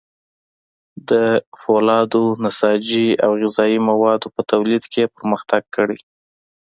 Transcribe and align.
د 1.09 1.11
فولادو، 1.61 2.23
نساجي 2.43 3.07
او 3.25 3.31
غذايي 3.41 3.77
موادو 3.89 4.27
په 4.35 4.41
تولید 4.51 4.83
کې 4.91 4.99
یې 5.03 5.11
پرمختګ 5.17 5.63
کړی. 5.75 5.99